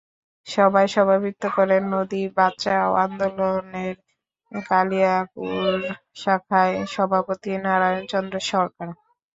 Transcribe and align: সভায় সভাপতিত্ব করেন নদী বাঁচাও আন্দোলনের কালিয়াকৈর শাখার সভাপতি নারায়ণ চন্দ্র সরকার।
সভায় 0.47 0.89
সভাপতিত্ব 0.93 1.43
করেন 1.57 1.81
নদী 1.93 2.21
বাঁচাও 2.37 2.89
আন্দোলনের 3.03 3.95
কালিয়াকৈর 4.51 5.79
শাখার 6.21 6.69
সভাপতি 6.93 7.51
নারায়ণ 7.65 8.03
চন্দ্র 8.11 8.35
সরকার। 8.49 8.87